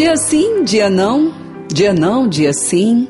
[0.00, 1.30] Dia sim, dia não,
[1.68, 3.06] dia não, dia sim.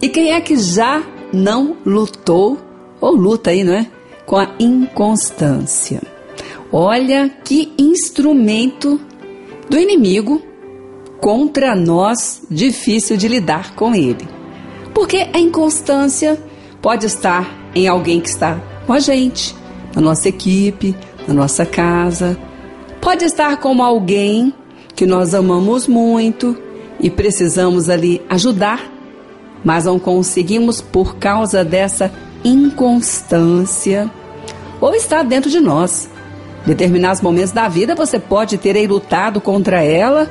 [0.00, 2.56] E quem é que já não lutou,
[2.98, 3.86] ou luta aí, não é?
[4.24, 6.00] Com a inconstância.
[6.72, 8.98] Olha que instrumento
[9.68, 10.40] do inimigo
[11.20, 14.26] contra nós, difícil de lidar com ele.
[14.94, 16.42] Porque a inconstância
[16.80, 19.54] pode estar em alguém que está com a gente,
[19.94, 20.96] na nossa equipe,
[21.28, 22.34] na nossa casa.
[22.98, 24.54] Pode estar como alguém
[25.00, 26.54] que nós amamos muito
[27.00, 28.92] e precisamos ali ajudar,
[29.64, 32.12] mas não conseguimos por causa dessa
[32.44, 34.10] inconstância.
[34.78, 36.06] Ou está dentro de nós.
[36.66, 40.28] Determinados momentos da vida você pode ter aí lutado contra ela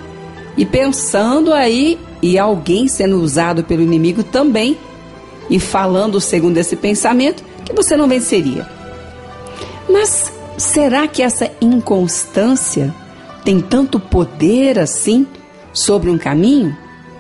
[0.56, 4.78] e pensando aí e alguém sendo usado pelo inimigo também
[5.50, 8.70] e falando segundo esse pensamento que você não venceria.
[9.90, 12.94] Mas será que essa inconstância
[13.44, 15.26] tem tanto poder assim
[15.74, 16.76] sobre um caminho?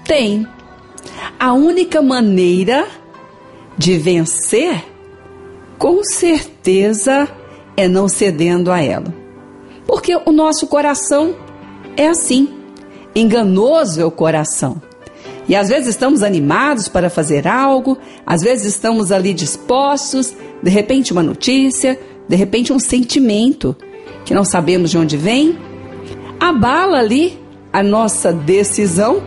[0.05, 0.47] Tem.
[1.39, 2.87] A única maneira
[3.77, 4.83] de vencer,
[5.77, 7.27] com certeza,
[7.77, 9.13] é não cedendo a ela.
[9.87, 11.35] Porque o nosso coração
[11.95, 12.49] é assim.
[13.15, 14.81] Enganoso é o coração.
[15.47, 21.11] E às vezes estamos animados para fazer algo, às vezes estamos ali dispostos, de repente
[21.11, 23.75] uma notícia, de repente um sentimento
[24.25, 25.57] que não sabemos de onde vem,
[26.39, 27.39] abala ali
[27.71, 29.21] a nossa decisão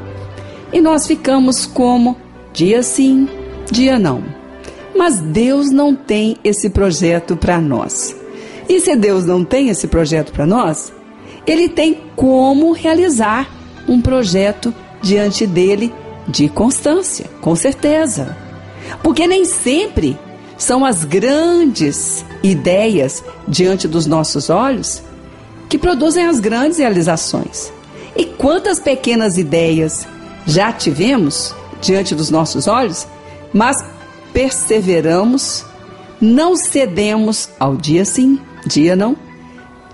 [0.73, 2.17] e nós ficamos como
[2.53, 3.29] dia sim,
[3.71, 4.25] dia não.
[4.97, 8.17] Mas Deus não tem esse projeto para nós.
[8.69, 10.93] E se Deus não tem esse projeto para nós,
[11.47, 13.49] Ele tem como realizar
[13.89, 15.93] um projeto diante dele
[16.29, 18.37] de constância, com certeza.
[19.03, 20.19] Porque nem sempre
[20.57, 25.03] são as grandes ideias diante dos nossos olhos
[25.73, 27.73] que produzem as grandes realizações.
[28.15, 30.07] E quantas pequenas ideias
[30.45, 33.09] já tivemos diante dos nossos olhos,
[33.55, 33.83] mas
[34.35, 35.65] perseveramos,
[36.21, 39.17] não cedemos ao dia sim, dia não,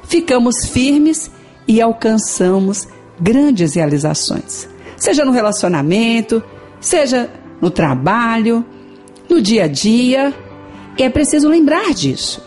[0.03, 1.31] ficamos firmes
[1.69, 2.89] e alcançamos
[3.21, 4.67] grandes realizações
[4.97, 6.43] seja no relacionamento,
[6.81, 8.67] seja no trabalho,
[9.31, 10.35] no dia a dia.
[10.99, 12.43] É preciso lembrar disso.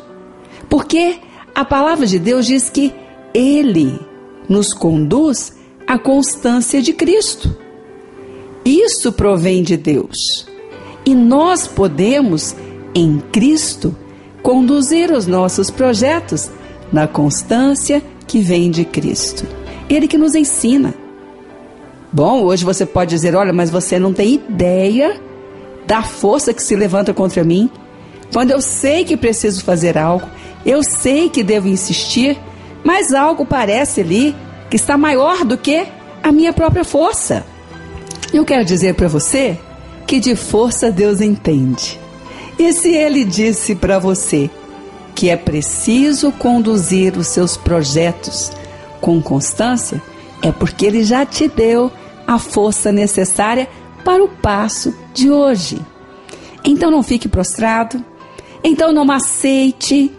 [0.70, 1.20] Porque
[1.56, 2.94] a palavra de Deus diz que
[3.34, 4.00] Ele
[4.48, 5.54] nos conduz
[5.88, 7.56] à constância de Cristo.
[8.64, 10.48] Isso provém de Deus.
[11.06, 12.56] E nós podemos,
[12.94, 13.96] em Cristo,
[14.44, 16.50] conduzir os nossos projetos
[16.92, 19.46] na constância que vem de Cristo.
[19.90, 20.94] Ele que nos ensina.
[22.12, 25.20] Bom, hoje você pode dizer: olha, mas você não tem ideia
[25.88, 27.70] da força que se levanta contra mim.
[28.32, 30.28] Quando eu sei que preciso fazer algo,
[30.66, 32.38] eu sei que devo insistir,
[32.84, 34.36] mas algo parece ali
[34.70, 35.86] que está maior do que
[36.24, 37.46] a minha própria força.
[38.34, 39.58] Eu quero dizer para você
[40.08, 42.00] que de força Deus entende.
[42.58, 44.50] E se Ele disse para você
[45.14, 48.52] que é preciso conduzir os seus projetos
[49.00, 50.02] com constância,
[50.42, 51.92] é porque Ele já te deu
[52.26, 53.68] a força necessária
[54.06, 55.80] para o passo de hoje.
[56.64, 58.04] Então não fique prostrado,
[58.64, 60.12] então não aceite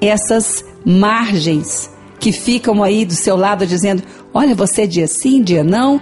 [0.00, 5.64] essas margens que ficam aí do seu lado dizendo: olha, você é dia sim, dia
[5.64, 6.00] não,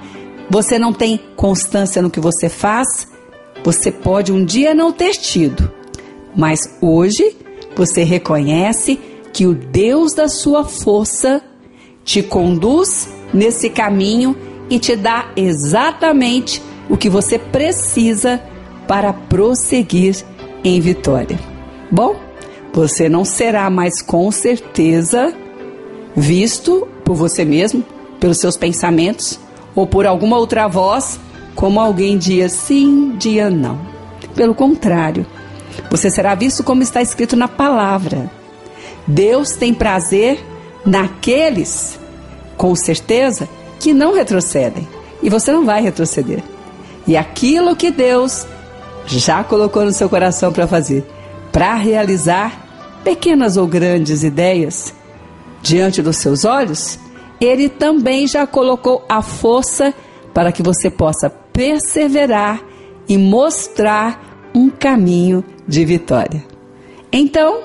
[0.51, 3.09] você não tem constância no que você faz,
[3.65, 5.71] você pode um dia não ter tido,
[6.37, 7.37] mas hoje
[7.77, 8.99] você reconhece
[9.33, 11.41] que o Deus da sua força
[12.05, 14.37] te conduz nesse caminho
[14.69, 18.43] e te dá exatamente o que você precisa
[18.87, 20.25] para prosseguir
[20.65, 21.39] em vitória.
[21.91, 22.17] Bom,
[22.73, 25.35] você não será mais com certeza
[26.21, 27.84] visto por você mesmo,
[28.19, 29.39] pelos seus pensamentos
[29.75, 31.21] ou por alguma outra voz
[31.55, 33.81] como alguém dia sim, dia não.
[34.34, 35.27] Pelo contrário,
[35.91, 38.31] você será visto como está escrito na palavra.
[39.06, 40.39] Deus tem prazer
[40.84, 41.99] naqueles,
[42.56, 43.49] com certeza,
[43.81, 44.87] que não retrocedem.
[45.23, 46.43] E você não vai retroceder.
[47.06, 48.47] E aquilo que Deus
[49.06, 51.05] já colocou no seu coração para fazer,
[51.50, 54.94] para realizar pequenas ou grandes ideias
[55.62, 56.99] diante dos seus olhos,
[57.40, 59.94] Ele também já colocou a força
[60.34, 62.62] para que você possa perseverar
[63.08, 66.44] e mostrar um caminho de vitória.
[67.12, 67.60] Então,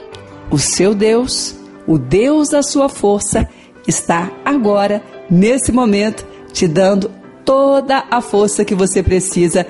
[0.49, 1.55] o seu Deus,
[1.87, 3.47] o Deus da sua força,
[3.87, 7.11] está agora nesse momento, te dando
[7.43, 9.65] toda a força que você precisa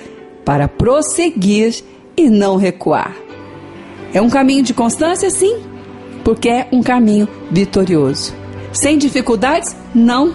[0.46, 1.84] para prosseguir
[2.16, 3.16] e não recuar.
[4.14, 5.58] É um caminho de constância, sim,
[6.24, 8.34] porque é um caminho vitorioso.
[8.72, 9.76] Sem dificuldades?
[9.94, 10.34] Não.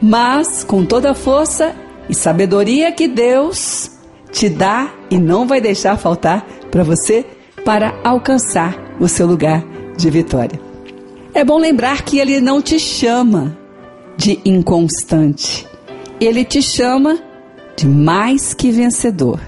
[0.00, 1.74] Mas com toda a força
[2.08, 3.90] e sabedoria que Deus
[4.30, 7.24] te dá e não vai deixar faltar para você
[7.64, 9.64] para alcançar o seu lugar
[9.96, 10.60] de vitória.
[11.32, 13.56] É bom lembrar que Ele não te chama
[14.16, 15.66] de inconstante,
[16.20, 17.18] Ele te chama
[17.76, 19.40] de mais que vencedor.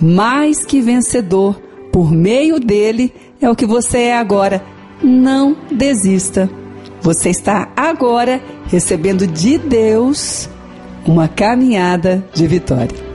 [0.00, 1.60] Mais que vencedor,
[1.90, 4.62] por meio dele é o que você é agora.
[5.02, 6.48] Não desista.
[7.00, 10.48] Você está agora recebendo de Deus
[11.06, 13.05] uma caminhada de vitória.